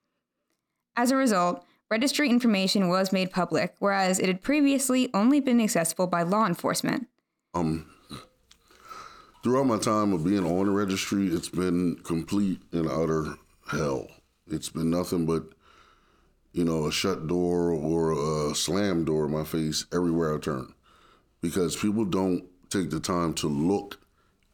As 0.96 1.10
a 1.10 1.16
result, 1.16 1.62
registry 1.90 2.30
information 2.30 2.88
was 2.88 3.12
made 3.12 3.30
public, 3.30 3.74
whereas 3.78 4.18
it 4.18 4.26
had 4.26 4.40
previously 4.40 5.10
only 5.12 5.40
been 5.40 5.60
accessible 5.60 6.06
by 6.06 6.22
law 6.22 6.46
enforcement. 6.46 7.08
Um, 7.52 7.90
throughout 9.42 9.66
my 9.66 9.78
time 9.78 10.14
of 10.14 10.24
being 10.24 10.46
on 10.46 10.64
the 10.64 10.72
registry, 10.72 11.26
it's 11.26 11.50
been 11.50 11.96
complete 12.04 12.62
and 12.72 12.88
utter 12.88 13.34
hell. 13.70 14.08
It's 14.46 14.70
been 14.70 14.88
nothing 14.88 15.26
but, 15.26 15.44
you 16.52 16.64
know, 16.64 16.86
a 16.86 16.92
shut 16.92 17.26
door 17.26 17.70
or 17.70 18.12
a 18.12 18.54
slam 18.54 19.04
door 19.04 19.26
in 19.26 19.32
my 19.32 19.44
face 19.44 19.84
everywhere 19.92 20.34
I 20.34 20.38
turn 20.38 20.72
because 21.40 21.76
people 21.76 22.04
don't 22.04 22.44
take 22.70 22.90
the 22.90 23.00
time 23.00 23.34
to 23.34 23.48
look 23.48 23.98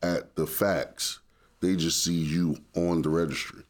at 0.03 0.35
the 0.37 0.47
facts. 0.47 1.21
They 1.61 1.77
just 1.77 2.03
see 2.03 2.15
you 2.15 2.59
on 2.75 3.03
the 3.03 3.09
registry. 3.09 3.63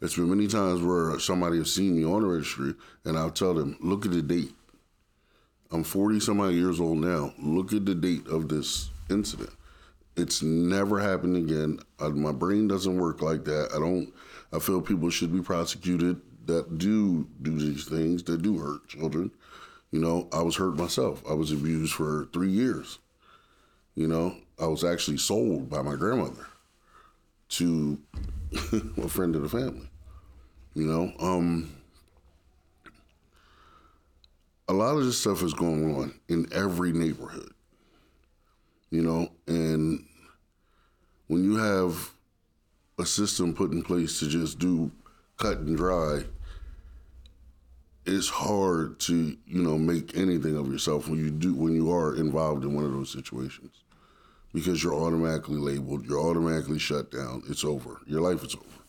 It's 0.00 0.16
been 0.16 0.30
many 0.30 0.46
times 0.46 0.82
where 0.82 1.18
somebody 1.18 1.58
has 1.58 1.72
seen 1.72 1.96
me 1.96 2.04
on 2.04 2.22
the 2.22 2.28
registry 2.28 2.74
and 3.04 3.18
I'll 3.18 3.30
tell 3.30 3.54
them, 3.54 3.76
look 3.80 4.06
at 4.06 4.12
the 4.12 4.22
date. 4.22 4.54
I'm 5.70 5.84
40 5.84 6.20
some 6.20 6.40
odd 6.40 6.54
years 6.54 6.80
old 6.80 6.98
now. 6.98 7.32
Look 7.38 7.72
at 7.72 7.84
the 7.84 7.94
date 7.94 8.26
of 8.26 8.48
this 8.48 8.90
incident. 9.08 9.50
It's 10.16 10.42
never 10.42 10.98
happened 10.98 11.36
again. 11.36 11.78
I, 12.00 12.08
my 12.08 12.32
brain 12.32 12.66
doesn't 12.66 12.98
work 12.98 13.22
like 13.22 13.44
that. 13.44 13.68
I 13.74 13.78
don't, 13.78 14.12
I 14.52 14.58
feel 14.58 14.80
people 14.80 15.10
should 15.10 15.32
be 15.32 15.42
prosecuted 15.42 16.20
that 16.46 16.78
do 16.78 17.28
do 17.42 17.58
these 17.58 17.84
things, 17.84 18.24
that 18.24 18.42
do 18.42 18.58
hurt 18.58 18.88
children. 18.88 19.30
You 19.90 20.00
know, 20.00 20.28
I 20.32 20.42
was 20.42 20.56
hurt 20.56 20.76
myself. 20.76 21.22
I 21.28 21.34
was 21.34 21.50
abused 21.50 21.94
for 21.94 22.28
three 22.32 22.50
years. 22.50 22.98
You 23.94 24.06
know, 24.06 24.36
I 24.58 24.66
was 24.66 24.84
actually 24.84 25.18
sold 25.18 25.68
by 25.68 25.82
my 25.82 25.96
grandmother 25.96 26.46
to 27.50 27.98
a 28.96 29.08
friend 29.08 29.34
of 29.34 29.42
the 29.42 29.48
family. 29.48 29.88
You 30.74 30.86
know, 30.86 31.12
um, 31.18 31.74
a 34.68 34.72
lot 34.72 34.96
of 34.96 35.04
this 35.04 35.18
stuff 35.18 35.42
is 35.42 35.52
going 35.52 35.96
on 35.96 36.14
in 36.28 36.46
every 36.52 36.92
neighborhood. 36.92 37.52
You 38.90 39.02
know, 39.02 39.32
and 39.48 40.04
when 41.26 41.44
you 41.44 41.56
have 41.56 42.10
a 42.98 43.06
system 43.06 43.54
put 43.54 43.72
in 43.72 43.82
place 43.82 44.20
to 44.20 44.28
just 44.28 44.58
do 44.58 44.92
cut 45.36 45.58
and 45.58 45.76
dry 45.76 46.22
it's 48.06 48.28
hard 48.28 48.98
to 49.00 49.36
you 49.46 49.62
know 49.62 49.78
make 49.78 50.16
anything 50.16 50.56
of 50.56 50.70
yourself 50.70 51.08
when 51.08 51.18
you 51.18 51.30
do 51.30 51.54
when 51.54 51.74
you 51.74 51.92
are 51.92 52.16
involved 52.16 52.64
in 52.64 52.74
one 52.74 52.84
of 52.84 52.92
those 52.92 53.12
situations 53.12 53.82
because 54.52 54.82
you're 54.82 54.94
automatically 54.94 55.58
labeled 55.58 56.04
you're 56.06 56.20
automatically 56.20 56.78
shut 56.78 57.10
down 57.10 57.42
it's 57.48 57.64
over 57.64 58.00
your 58.06 58.20
life 58.20 58.42
is 58.44 58.54
over 58.54 58.80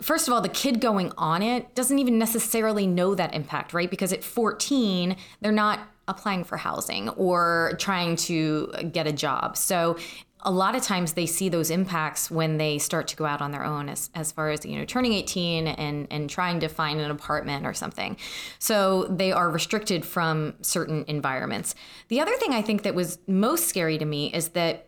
first 0.00 0.28
of 0.28 0.34
all, 0.34 0.40
the 0.40 0.48
kid 0.48 0.80
going 0.80 1.12
on 1.16 1.42
it 1.42 1.74
doesn't 1.74 1.98
even 1.98 2.18
necessarily 2.18 2.86
know 2.86 3.14
that 3.14 3.34
impact, 3.34 3.72
right? 3.72 3.90
Because 3.90 4.12
at 4.12 4.24
14, 4.24 5.16
they're 5.40 5.52
not 5.52 5.80
applying 6.08 6.44
for 6.44 6.56
housing 6.56 7.08
or 7.10 7.74
trying 7.78 8.16
to 8.16 8.72
get 8.92 9.06
a 9.06 9.12
job. 9.12 9.56
So 9.56 9.96
a 10.42 10.50
lot 10.50 10.74
of 10.74 10.82
times 10.82 11.12
they 11.12 11.26
see 11.26 11.48
those 11.48 11.70
impacts 11.70 12.30
when 12.30 12.56
they 12.58 12.78
start 12.78 13.08
to 13.08 13.16
go 13.16 13.26
out 13.26 13.40
on 13.40 13.52
their 13.52 13.64
own 13.64 13.88
as, 13.88 14.10
as 14.14 14.32
far 14.32 14.50
as 14.50 14.64
you 14.64 14.78
know 14.78 14.84
turning 14.84 15.12
18 15.12 15.66
and 15.66 16.06
and 16.10 16.30
trying 16.30 16.60
to 16.60 16.68
find 16.68 17.00
an 17.00 17.10
apartment 17.10 17.66
or 17.66 17.74
something. 17.74 18.16
So 18.58 19.04
they 19.04 19.32
are 19.32 19.50
restricted 19.50 20.04
from 20.04 20.54
certain 20.62 21.04
environments. 21.08 21.74
The 22.08 22.20
other 22.20 22.36
thing 22.36 22.52
i 22.52 22.62
think 22.62 22.82
that 22.82 22.94
was 22.94 23.18
most 23.26 23.68
scary 23.68 23.98
to 23.98 24.04
me 24.04 24.32
is 24.32 24.50
that 24.50 24.86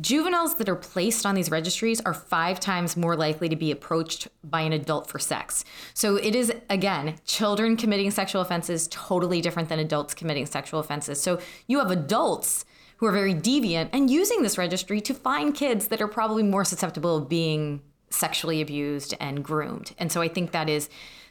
juveniles 0.00 0.56
that 0.56 0.68
are 0.68 0.76
placed 0.76 1.24
on 1.24 1.34
these 1.34 1.50
registries 1.50 2.00
are 2.02 2.12
five 2.12 2.60
times 2.60 2.96
more 2.96 3.16
likely 3.16 3.48
to 3.48 3.56
be 3.56 3.70
approached 3.70 4.28
by 4.44 4.60
an 4.60 4.72
adult 4.72 5.08
for 5.08 5.18
sex. 5.18 5.64
So 5.94 6.16
it 6.16 6.34
is 6.34 6.52
again 6.68 7.16
children 7.24 7.76
committing 7.76 8.10
sexual 8.10 8.42
offenses 8.42 8.88
totally 8.90 9.40
different 9.40 9.68
than 9.68 9.78
adults 9.78 10.14
committing 10.14 10.46
sexual 10.46 10.80
offenses. 10.80 11.20
So 11.20 11.40
you 11.66 11.78
have 11.78 11.90
adults 11.90 12.64
who 12.98 13.06
are 13.06 13.12
very 13.12 13.34
deviant 13.34 13.88
and 13.92 14.10
using 14.10 14.42
this 14.42 14.58
registry 14.58 15.00
to 15.00 15.14
find 15.14 15.54
kids 15.54 15.88
that 15.88 16.00
are 16.00 16.08
probably 16.08 16.42
more 16.42 16.64
susceptible 16.64 17.16
of 17.16 17.28
being 17.28 17.80
sexually 18.10 18.60
abused 18.60 19.14
and 19.20 19.44
groomed. 19.44 19.94
And 19.98 20.10
so 20.10 20.20
I 20.20 20.28
think 20.28 20.52
that 20.52 20.68
is 20.68 20.88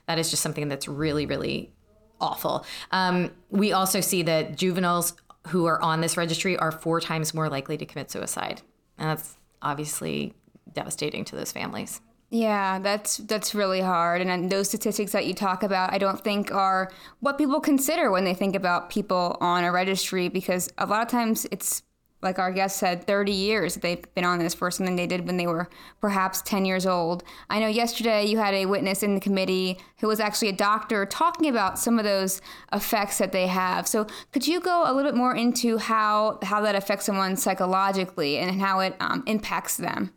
that 0.07 0.17
is 0.17 0.29
just 0.29 0.41
something 0.41 0.67
that's 0.67 0.87
really 0.87 1.25
really 1.25 1.71
awful. 2.19 2.65
Um, 2.91 3.31
we 3.49 3.71
also 3.73 4.01
see 4.01 4.23
that 4.23 4.57
juveniles 4.57 5.13
who 5.47 5.65
are 5.65 5.81
on 5.81 6.01
this 6.01 6.17
registry 6.17 6.57
are 6.57 6.71
four 6.71 6.99
times 6.99 7.33
more 7.33 7.49
likely 7.49 7.77
to 7.77 7.85
commit 7.85 8.11
suicide, 8.11 8.61
and 8.97 9.09
that's 9.09 9.37
obviously 9.61 10.33
devastating 10.73 11.25
to 11.25 11.35
those 11.35 11.51
families. 11.51 12.01
Yeah, 12.29 12.79
that's 12.79 13.17
that's 13.17 13.55
really 13.55 13.79
hard. 13.79 14.21
And 14.21 14.49
those 14.49 14.67
statistics 14.67 15.13
that 15.13 15.25
you 15.25 15.33
talk 15.33 15.63
about, 15.63 15.93
I 15.93 15.97
don't 15.97 16.21
think 16.21 16.51
are 16.51 16.91
what 17.21 17.37
people 17.37 17.61
consider 17.61 18.11
when 18.11 18.25
they 18.25 18.33
think 18.33 18.53
about 18.55 18.89
people 18.89 19.37
on 19.39 19.63
a 19.63 19.71
registry 19.71 20.27
because 20.27 20.69
a 20.77 20.85
lot 20.85 21.01
of 21.01 21.07
times 21.07 21.47
it's 21.51 21.83
like 22.21 22.39
our 22.39 22.51
guest 22.51 22.77
said 22.77 23.05
30 23.05 23.31
years 23.31 23.75
they've 23.75 24.03
been 24.15 24.25
on 24.25 24.39
this 24.39 24.55
for 24.55 24.71
something 24.71 24.95
they 24.95 25.05
did 25.07 25.27
when 25.27 25.37
they 25.37 25.45
were 25.47 25.69
perhaps 26.01 26.41
10 26.41 26.65
years 26.65 26.85
old. 26.85 27.23
I 27.49 27.59
know 27.59 27.67
yesterday 27.67 28.25
you 28.25 28.39
had 28.39 28.53
a 28.53 28.65
witness 28.65 29.03
in 29.03 29.13
the 29.13 29.21
committee 29.21 29.77
who 29.99 30.07
was 30.07 30.19
actually 30.19 30.49
a 30.49 30.53
doctor 30.53 31.05
talking 31.05 31.47
about 31.47 31.79
some 31.79 31.97
of 31.97 32.03
those 32.03 32.41
effects 32.73 33.19
that 33.19 33.31
they 33.31 33.47
have. 33.47 33.87
So 33.87 34.05
could 34.33 34.45
you 34.47 34.59
go 34.59 34.83
a 34.85 34.91
little 34.93 35.11
bit 35.11 35.17
more 35.17 35.35
into 35.35 35.77
how 35.77 36.39
how 36.43 36.59
that 36.61 36.75
affects 36.75 37.05
someone 37.05 37.37
psychologically 37.37 38.37
and 38.37 38.59
how 38.59 38.79
it 38.81 38.95
um, 38.99 39.23
impacts 39.27 39.77
them? 39.77 40.11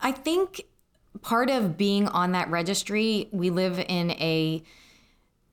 I 0.00 0.12
think 0.12 0.62
part 1.22 1.50
of 1.50 1.76
being 1.76 2.08
on 2.08 2.32
that 2.32 2.50
registry, 2.50 3.28
we 3.32 3.50
live 3.50 3.78
in 3.78 4.12
a 4.12 4.62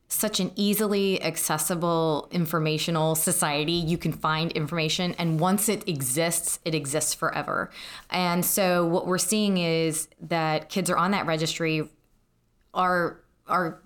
such 0.08 0.40
an 0.40 0.52
easily 0.56 1.22
accessible 1.24 2.28
informational 2.32 3.16
society. 3.16 3.74
You 3.74 3.98
can 3.98 4.14
find 4.14 4.52
information, 4.52 5.16
and 5.18 5.40
once 5.40 5.68
it 5.68 5.88
exists, 5.90 6.60
it 6.64 6.76
exists 6.76 7.14
forever. 7.14 7.72
And 8.10 8.46
so, 8.46 8.86
what 8.86 9.08
we're 9.08 9.18
seeing 9.18 9.58
is 9.58 10.08
that 10.22 10.70
kids 10.70 10.90
are 10.90 10.98
on 10.98 11.12
that 11.12 11.26
registry 11.26 11.90
are 12.74 13.20
are 13.48 13.82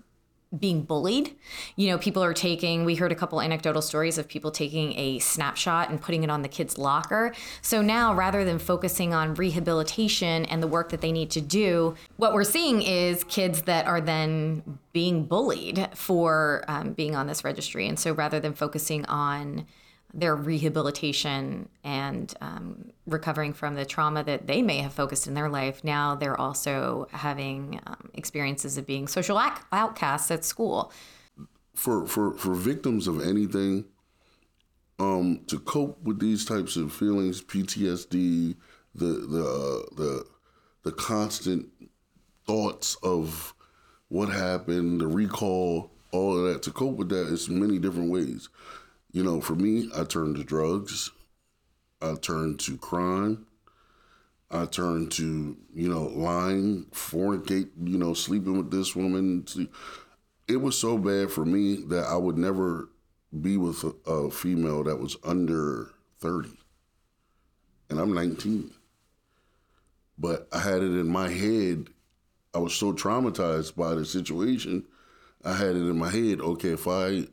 being 0.58 0.82
bullied. 0.82 1.36
You 1.76 1.88
know, 1.88 1.98
people 1.98 2.24
are 2.24 2.34
taking, 2.34 2.84
we 2.84 2.96
heard 2.96 3.12
a 3.12 3.14
couple 3.14 3.40
anecdotal 3.40 3.82
stories 3.82 4.18
of 4.18 4.26
people 4.26 4.50
taking 4.50 4.98
a 4.98 5.20
snapshot 5.20 5.90
and 5.90 6.00
putting 6.00 6.24
it 6.24 6.30
on 6.30 6.42
the 6.42 6.48
kid's 6.48 6.76
locker. 6.76 7.32
So 7.62 7.82
now, 7.82 8.14
rather 8.14 8.44
than 8.44 8.58
focusing 8.58 9.14
on 9.14 9.34
rehabilitation 9.34 10.44
and 10.46 10.62
the 10.62 10.66
work 10.66 10.90
that 10.90 11.00
they 11.00 11.12
need 11.12 11.30
to 11.30 11.40
do, 11.40 11.94
what 12.16 12.34
we're 12.34 12.44
seeing 12.44 12.82
is 12.82 13.22
kids 13.24 13.62
that 13.62 13.86
are 13.86 14.00
then 14.00 14.78
being 14.92 15.24
bullied 15.24 15.88
for 15.94 16.64
um, 16.66 16.94
being 16.94 17.14
on 17.14 17.28
this 17.28 17.44
registry. 17.44 17.86
And 17.86 17.98
so 17.98 18.12
rather 18.12 18.40
than 18.40 18.52
focusing 18.52 19.04
on 19.06 19.66
their 20.12 20.34
rehabilitation 20.34 21.68
and 21.84 22.34
um, 22.40 22.90
recovering 23.06 23.52
from 23.52 23.74
the 23.74 23.84
trauma 23.84 24.24
that 24.24 24.46
they 24.46 24.62
may 24.62 24.78
have 24.78 24.92
focused 24.92 25.26
in 25.26 25.34
their 25.34 25.48
life, 25.48 25.84
now 25.84 26.14
they're 26.14 26.38
also 26.38 27.06
having 27.12 27.80
um, 27.86 28.10
experiences 28.14 28.76
of 28.76 28.86
being 28.86 29.06
social 29.06 29.40
outcasts 29.72 30.30
at 30.30 30.44
school. 30.44 30.92
For 31.74 32.06
for 32.06 32.36
for 32.36 32.54
victims 32.54 33.06
of 33.06 33.26
anything, 33.26 33.86
um, 34.98 35.40
to 35.46 35.58
cope 35.58 36.02
with 36.02 36.20
these 36.20 36.44
types 36.44 36.76
of 36.76 36.92
feelings, 36.92 37.40
PTSD, 37.40 38.56
the 38.94 39.06
the 39.06 39.44
uh, 39.44 39.94
the 39.96 40.26
the 40.82 40.92
constant 40.92 41.66
thoughts 42.46 42.96
of 43.02 43.54
what 44.08 44.28
happened, 44.28 45.00
the 45.00 45.06
recall, 45.06 45.90
all 46.12 46.36
of 46.36 46.52
that. 46.52 46.62
To 46.64 46.70
cope 46.70 46.96
with 46.96 47.08
that 47.10 47.28
is 47.28 47.48
many 47.48 47.78
different 47.78 48.10
ways. 48.10 48.48
You 49.12 49.24
know, 49.24 49.40
for 49.40 49.54
me, 49.54 49.90
I 49.96 50.04
turned 50.04 50.36
to 50.36 50.44
drugs. 50.44 51.10
I 52.00 52.14
turned 52.14 52.60
to 52.60 52.76
crime. 52.76 53.46
I 54.50 54.66
turned 54.66 55.12
to, 55.12 55.56
you 55.74 55.88
know, 55.88 56.04
lying, 56.04 56.86
fornicate, 56.92 57.70
you 57.82 57.98
know, 57.98 58.14
sleeping 58.14 58.56
with 58.56 58.70
this 58.70 58.96
woman. 58.96 59.46
It 60.48 60.56
was 60.56 60.76
so 60.78 60.98
bad 60.98 61.30
for 61.30 61.44
me 61.44 61.76
that 61.88 62.06
I 62.06 62.16
would 62.16 62.38
never 62.38 62.88
be 63.40 63.56
with 63.56 63.84
a, 63.84 64.10
a 64.10 64.30
female 64.30 64.82
that 64.84 64.98
was 64.98 65.16
under 65.22 65.92
30. 66.20 66.50
and 67.88 68.00
I'm 68.00 68.12
19. 68.12 68.70
But 70.18 70.48
I 70.52 70.60
had 70.60 70.82
it 70.82 70.96
in 70.98 71.08
my 71.08 71.28
head. 71.28 71.88
I 72.54 72.58
was 72.58 72.74
so 72.74 72.92
traumatized 72.92 73.76
by 73.76 73.94
the 73.94 74.04
situation. 74.04 74.86
I 75.44 75.54
had 75.54 75.76
it 75.76 75.88
in 75.88 75.98
my 75.98 76.10
head. 76.10 76.40
Okay, 76.40 76.70
if 76.70 76.86
I 76.88 77.26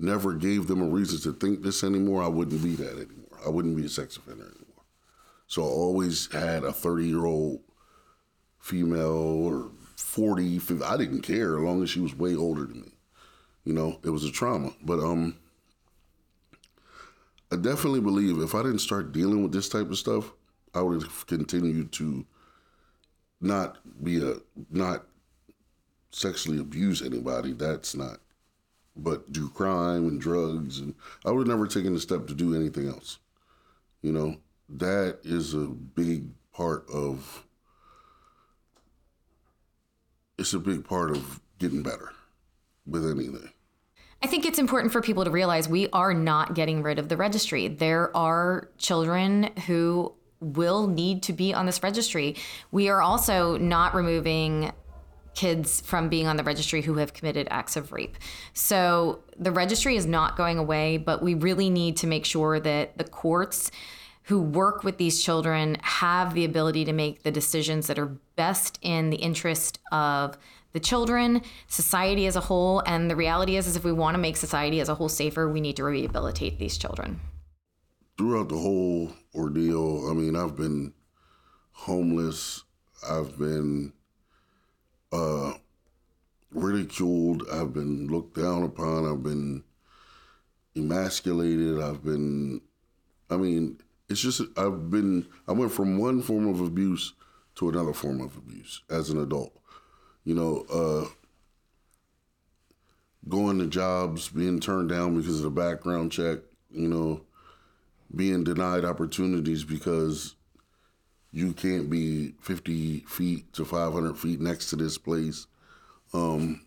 never 0.00 0.34
gave 0.34 0.66
them 0.66 0.82
a 0.82 0.86
reason 0.86 1.20
to 1.20 1.38
think 1.38 1.62
this 1.62 1.84
anymore, 1.84 2.22
I 2.22 2.28
wouldn't 2.28 2.62
be 2.62 2.74
that 2.76 2.92
anymore. 2.92 3.38
I 3.44 3.48
wouldn't 3.48 3.76
be 3.76 3.84
a 3.84 3.88
sex 3.88 4.16
offender 4.16 4.44
anymore. 4.44 4.84
So 5.46 5.62
I 5.62 5.66
always 5.66 6.30
had 6.32 6.64
a 6.64 6.72
30 6.72 7.06
year 7.06 7.24
old 7.24 7.60
female 8.58 9.08
or 9.44 9.70
40, 9.96 10.58
50, 10.58 10.84
I 10.84 10.96
didn't 10.96 11.22
care 11.22 11.56
as 11.56 11.62
long 11.62 11.82
as 11.82 11.90
she 11.90 12.00
was 12.00 12.14
way 12.14 12.34
older 12.34 12.64
than 12.64 12.82
me. 12.82 12.92
You 13.64 13.72
know, 13.72 13.98
it 14.02 14.10
was 14.10 14.24
a 14.24 14.30
trauma. 14.30 14.72
But 14.82 15.00
um, 15.00 15.36
I 17.52 17.56
definitely 17.56 18.00
believe 18.00 18.38
if 18.38 18.54
I 18.54 18.62
didn't 18.62 18.78
start 18.78 19.12
dealing 19.12 19.42
with 19.42 19.52
this 19.52 19.68
type 19.68 19.90
of 19.90 19.98
stuff, 19.98 20.32
I 20.74 20.82
would 20.82 21.02
have 21.02 21.26
continued 21.26 21.92
to 21.92 22.24
not 23.40 23.78
be 24.02 24.24
a 24.24 24.36
not 24.70 25.06
sexually 26.12 26.58
abuse 26.58 27.02
anybody. 27.02 27.52
That's 27.52 27.94
not. 27.94 28.20
But 29.02 29.32
do 29.32 29.48
crime 29.48 30.06
and 30.06 30.20
drugs, 30.20 30.78
and 30.78 30.94
I 31.24 31.30
would 31.30 31.46
have 31.46 31.56
never 31.56 31.66
taken 31.66 31.94
the 31.94 32.00
step 32.00 32.26
to 32.26 32.34
do 32.34 32.54
anything 32.54 32.86
else. 32.86 33.18
You 34.02 34.12
know, 34.12 34.36
that 34.68 35.20
is 35.24 35.54
a 35.54 35.66
big 35.66 36.28
part 36.52 36.84
of. 36.92 37.46
It's 40.38 40.52
a 40.52 40.58
big 40.58 40.84
part 40.84 41.10
of 41.10 41.40
getting 41.58 41.82
better 41.82 42.12
with 42.86 43.04
anything. 43.04 43.50
I 44.22 44.26
think 44.26 44.44
it's 44.44 44.58
important 44.58 44.92
for 44.92 45.00
people 45.00 45.24
to 45.24 45.30
realize 45.30 45.66
we 45.66 45.88
are 45.94 46.12
not 46.12 46.54
getting 46.54 46.82
rid 46.82 46.98
of 46.98 47.08
the 47.08 47.16
registry. 47.16 47.68
There 47.68 48.14
are 48.14 48.68
children 48.76 49.50
who 49.66 50.12
will 50.40 50.86
need 50.86 51.22
to 51.22 51.32
be 51.32 51.54
on 51.54 51.66
this 51.66 51.82
registry. 51.82 52.36
We 52.70 52.88
are 52.88 53.00
also 53.00 53.56
not 53.56 53.94
removing 53.94 54.72
kids 55.40 55.80
from 55.80 56.10
being 56.10 56.26
on 56.26 56.36
the 56.36 56.44
registry 56.44 56.82
who 56.82 56.98
have 56.98 57.14
committed 57.14 57.48
acts 57.50 57.74
of 57.74 57.92
rape. 57.92 58.18
So 58.52 59.24
the 59.38 59.50
registry 59.50 59.96
is 59.96 60.04
not 60.04 60.36
going 60.36 60.58
away, 60.58 60.98
but 60.98 61.22
we 61.22 61.32
really 61.32 61.70
need 61.70 61.96
to 61.98 62.06
make 62.06 62.26
sure 62.26 62.60
that 62.60 62.98
the 62.98 63.04
courts 63.04 63.70
who 64.24 64.42
work 64.42 64.84
with 64.84 64.98
these 64.98 65.22
children 65.22 65.78
have 65.80 66.34
the 66.34 66.44
ability 66.44 66.84
to 66.84 66.92
make 66.92 67.22
the 67.22 67.30
decisions 67.30 67.86
that 67.86 67.98
are 67.98 68.18
best 68.36 68.78
in 68.82 69.08
the 69.08 69.16
interest 69.16 69.78
of 69.92 70.36
the 70.72 70.80
children, 70.80 71.40
society 71.68 72.26
as 72.26 72.36
a 72.36 72.40
whole, 72.40 72.80
and 72.80 73.10
the 73.10 73.16
reality 73.16 73.56
is, 73.56 73.66
is 73.66 73.76
if 73.76 73.82
we 73.82 73.92
want 73.92 74.14
to 74.14 74.20
make 74.20 74.36
society 74.36 74.78
as 74.78 74.90
a 74.90 74.94
whole 74.94 75.08
safer, 75.08 75.50
we 75.50 75.62
need 75.62 75.76
to 75.76 75.84
rehabilitate 75.84 76.58
these 76.58 76.76
children. 76.76 77.18
Throughout 78.18 78.50
the 78.50 78.58
whole 78.58 79.10
ordeal, 79.34 80.06
I 80.10 80.12
mean, 80.12 80.36
I've 80.36 80.54
been 80.54 80.92
homeless, 81.72 82.62
I've 83.08 83.38
been 83.38 83.94
uh, 85.12 85.54
ridiculed, 86.52 87.44
I've 87.52 87.72
been 87.72 88.08
looked 88.08 88.36
down 88.36 88.62
upon, 88.62 89.10
I've 89.10 89.22
been 89.22 89.64
emasculated, 90.76 91.80
I've 91.80 92.04
been, 92.04 92.60
I 93.28 93.36
mean, 93.36 93.80
it's 94.08 94.20
just, 94.20 94.42
I've 94.56 94.90
been, 94.90 95.26
I 95.46 95.52
went 95.52 95.72
from 95.72 95.98
one 95.98 96.22
form 96.22 96.48
of 96.48 96.60
abuse 96.60 97.12
to 97.56 97.68
another 97.68 97.92
form 97.92 98.20
of 98.20 98.36
abuse 98.36 98.82
as 98.90 99.10
an 99.10 99.20
adult. 99.20 99.52
You 100.24 100.34
know, 100.34 100.64
uh, 100.72 101.08
going 103.28 103.58
to 103.58 103.66
jobs, 103.66 104.28
being 104.28 104.60
turned 104.60 104.88
down 104.88 105.16
because 105.16 105.38
of 105.38 105.42
the 105.44 105.50
background 105.50 106.12
check, 106.12 106.38
you 106.70 106.88
know, 106.88 107.22
being 108.14 108.44
denied 108.44 108.84
opportunities 108.84 109.64
because 109.64 110.34
you 111.32 111.52
can't 111.52 111.88
be 111.88 112.34
50 112.40 113.00
feet 113.00 113.52
to 113.52 113.64
500 113.64 114.18
feet 114.18 114.40
next 114.40 114.70
to 114.70 114.76
this 114.76 114.98
place. 114.98 115.46
Um, 116.12 116.62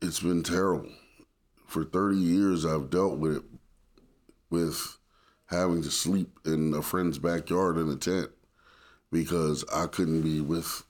it's 0.00 0.20
been 0.20 0.42
terrible. 0.42 0.90
For 1.66 1.84
30 1.84 2.16
years, 2.16 2.64
I've 2.64 2.90
dealt 2.90 3.18
with 3.18 3.36
it, 3.36 3.42
with 4.48 4.98
having 5.46 5.82
to 5.82 5.90
sleep 5.90 6.38
in 6.44 6.72
a 6.74 6.82
friend's 6.82 7.18
backyard 7.18 7.76
in 7.76 7.90
a 7.90 7.96
tent 7.96 8.30
because 9.12 9.64
I 9.72 9.86
couldn't 9.86 10.22
be 10.22 10.40
with 10.40 10.84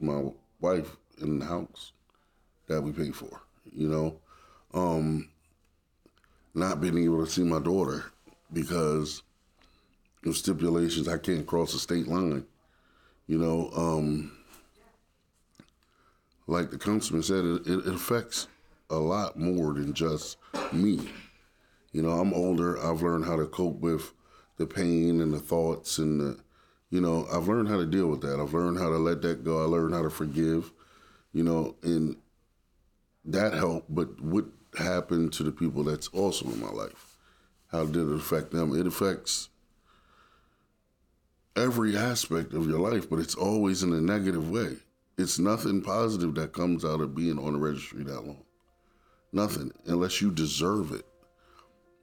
my 0.00 0.24
wife 0.60 0.96
in 1.20 1.38
the 1.38 1.46
house 1.46 1.92
that 2.66 2.82
we 2.82 2.92
paid 2.92 3.14
for, 3.14 3.42
you 3.72 3.88
know. 3.88 4.18
Um, 4.72 5.28
not 6.54 6.80
being 6.80 6.98
able 6.98 7.24
to 7.24 7.30
see 7.30 7.42
my 7.42 7.60
daughter 7.60 8.04
because 8.52 9.22
of 10.26 10.36
stipulations 10.36 11.08
I 11.08 11.18
can't 11.18 11.46
cross 11.46 11.72
the 11.72 11.78
state 11.78 12.08
line. 12.08 12.44
You 13.26 13.38
know, 13.38 13.70
um, 13.74 14.32
like 16.46 16.70
the 16.70 16.78
councilman 16.78 17.22
said, 17.22 17.44
it, 17.44 17.66
it 17.66 17.86
affects 17.86 18.48
a 18.90 18.96
lot 18.96 19.38
more 19.38 19.72
than 19.72 19.94
just 19.94 20.36
me. 20.72 21.00
You 21.92 22.02
know, 22.02 22.10
I'm 22.10 22.34
older. 22.34 22.78
I've 22.78 23.02
learned 23.02 23.24
how 23.24 23.36
to 23.36 23.46
cope 23.46 23.80
with 23.80 24.12
the 24.56 24.66
pain 24.66 25.20
and 25.20 25.32
the 25.32 25.40
thoughts 25.40 25.98
and 25.98 26.20
the 26.20 26.44
you 26.94 27.00
know, 27.00 27.26
I've 27.32 27.48
learned 27.48 27.68
how 27.68 27.76
to 27.78 27.86
deal 27.86 28.06
with 28.06 28.20
that. 28.20 28.38
I've 28.38 28.54
learned 28.54 28.78
how 28.78 28.88
to 28.88 28.98
let 28.98 29.20
that 29.22 29.42
go. 29.42 29.60
I 29.60 29.66
learned 29.66 29.94
how 29.94 30.02
to 30.02 30.10
forgive, 30.10 30.70
you 31.32 31.42
know, 31.42 31.74
and 31.82 32.16
that 33.24 33.52
helped. 33.54 33.92
But 33.92 34.20
what 34.20 34.44
happened 34.78 35.32
to 35.32 35.42
the 35.42 35.50
people 35.50 35.82
that's 35.82 36.06
also 36.08 36.46
in 36.46 36.60
my 36.60 36.70
life? 36.70 37.16
How 37.72 37.84
did 37.84 38.08
it 38.08 38.14
affect 38.14 38.52
them? 38.52 38.78
It 38.78 38.86
affects 38.86 39.48
every 41.56 41.96
aspect 41.96 42.52
of 42.52 42.68
your 42.68 42.78
life, 42.78 43.08
but 43.08 43.18
it's 43.18 43.34
always 43.34 43.82
in 43.82 43.92
a 43.92 44.00
negative 44.00 44.50
way. 44.50 44.76
It's 45.16 45.38
nothing 45.38 45.80
positive 45.80 46.34
that 46.34 46.52
comes 46.52 46.84
out 46.84 47.00
of 47.00 47.14
being 47.14 47.38
on 47.38 47.52
the 47.52 47.58
registry 47.58 48.02
that 48.04 48.24
long. 48.26 48.42
Nothing, 49.32 49.72
unless 49.86 50.20
you 50.20 50.30
deserve 50.30 50.92
it. 50.92 51.06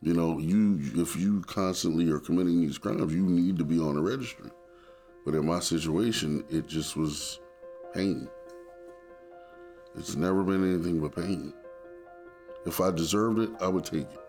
You 0.02 0.14
know, 0.14 0.40
you 0.40 0.80
if 0.96 1.16
you 1.16 1.42
constantly 1.42 2.10
are 2.10 2.20
committing 2.20 2.62
these 2.62 2.78
crimes, 2.78 3.14
you 3.14 3.24
need 3.24 3.58
to 3.58 3.66
be 3.66 3.80
on 3.80 3.96
the 3.96 4.02
registry. 4.02 4.50
But 5.26 5.36
in 5.36 5.46
my 5.46 5.60
situation, 5.60 6.44
it 6.50 6.68
just 6.68 6.96
was 6.96 7.40
pain. 7.94 8.28
It's 9.96 10.16
never 10.16 10.44
been 10.44 10.74
anything 10.74 11.00
but 11.00 11.16
pain. 11.16 11.54
If 12.66 12.80
I 12.80 12.92
deserved 12.92 13.40
it, 13.40 13.50
I 13.62 13.68
would 13.68 13.86
take 13.86 14.02
it. 14.02 14.20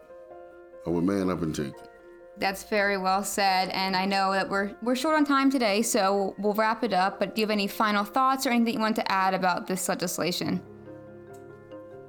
I 0.86 0.90
would 0.90 1.04
man 1.04 1.30
up 1.30 1.42
and 1.42 1.54
take 1.54 1.68
it. 1.68 1.91
That's 2.38 2.64
very 2.64 2.96
well 2.96 3.22
said, 3.22 3.68
and 3.70 3.94
I 3.94 4.06
know 4.06 4.32
that 4.32 4.48
we're 4.48 4.74
we're 4.82 4.96
short 4.96 5.16
on 5.16 5.24
time 5.24 5.50
today, 5.50 5.82
so 5.82 6.34
we'll 6.38 6.54
wrap 6.54 6.82
it 6.82 6.92
up. 6.92 7.18
But 7.18 7.34
do 7.34 7.40
you 7.40 7.46
have 7.46 7.50
any 7.50 7.66
final 7.66 8.04
thoughts 8.04 8.46
or 8.46 8.50
anything 8.50 8.74
you 8.74 8.80
want 8.80 8.96
to 8.96 9.12
add 9.12 9.34
about 9.34 9.66
this 9.66 9.88
legislation? 9.88 10.62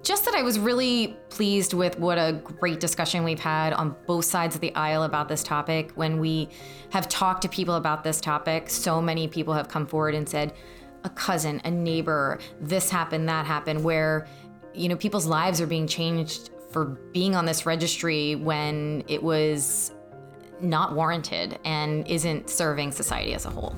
just 0.03 0.25
that 0.25 0.35
I 0.35 0.43
was 0.43 0.59
really 0.59 1.17
pleased 1.29 1.73
with 1.73 1.97
what 1.97 2.17
a 2.17 2.33
great 2.43 2.81
discussion 2.81 3.23
we've 3.23 3.39
had 3.39 3.71
on 3.71 3.95
both 4.05 4.25
sides 4.25 4.53
of 4.53 4.61
the 4.61 4.75
aisle 4.75 5.03
about 5.03 5.29
this 5.29 5.43
topic. 5.43 5.91
When 5.95 6.19
we 6.19 6.49
have 6.89 7.07
talked 7.07 7.41
to 7.43 7.49
people 7.49 7.75
about 7.75 8.03
this 8.03 8.19
topic, 8.19 8.69
so 8.69 9.01
many 9.01 9.29
people 9.29 9.53
have 9.53 9.69
come 9.69 9.87
forward 9.87 10.13
and 10.13 10.27
said, 10.27 10.53
a 11.05 11.09
cousin, 11.09 11.61
a 11.63 11.71
neighbor, 11.71 12.39
this 12.59 12.89
happened, 12.89 13.29
that 13.29 13.45
happened, 13.45 13.83
where, 13.83 14.27
you 14.73 14.89
know, 14.89 14.97
people's 14.97 15.25
lives 15.25 15.61
are 15.61 15.67
being 15.67 15.87
changed 15.87 16.49
for 16.71 16.85
being 17.13 17.33
on 17.35 17.45
this 17.45 17.65
registry 17.65 18.35
when 18.35 19.03
it 19.07 19.23
was 19.23 19.92
not 20.63 20.93
warranted 20.93 21.59
and 21.65 22.07
isn't 22.07 22.49
serving 22.49 22.91
society 22.91 23.33
as 23.33 23.45
a 23.45 23.49
whole. 23.49 23.75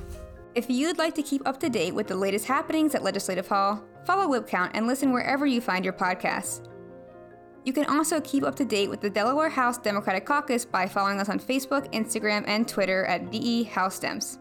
If 0.54 0.70
you'd 0.70 0.96
like 0.96 1.14
to 1.16 1.22
keep 1.22 1.46
up 1.46 1.60
to 1.60 1.68
date 1.68 1.94
with 1.94 2.06
the 2.06 2.16
latest 2.16 2.46
happenings 2.46 2.94
at 2.94 3.02
Legislative 3.02 3.46
Hall, 3.46 3.84
follow 4.04 4.26
WhipCount 4.26 4.70
and 4.72 4.86
listen 4.86 5.12
wherever 5.12 5.44
you 5.44 5.60
find 5.60 5.84
your 5.84 5.92
podcasts. 5.92 6.66
You 7.64 7.72
can 7.72 7.84
also 7.86 8.20
keep 8.20 8.44
up 8.44 8.54
to 8.56 8.64
date 8.64 8.88
with 8.88 9.00
the 9.00 9.10
Delaware 9.10 9.50
House 9.50 9.76
Democratic 9.76 10.24
Caucus 10.24 10.64
by 10.64 10.86
following 10.86 11.20
us 11.20 11.28
on 11.28 11.40
Facebook, 11.40 11.92
Instagram, 11.92 12.44
and 12.46 12.66
Twitter 12.66 13.04
at 13.06 13.30
DE 13.32 13.64
House 13.64 13.98
Dems. 13.98 14.38